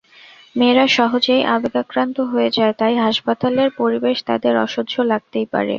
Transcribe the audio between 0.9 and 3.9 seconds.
সহজেই আবেগাক্রান্ত হয়ে যায়, তাই হাসপাতালের